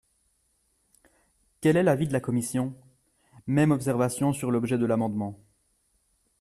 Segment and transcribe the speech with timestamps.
[1.61, 2.73] Quel est l’avis de la commission?
[3.45, 5.37] Même observation sur l’objet de l’amendement.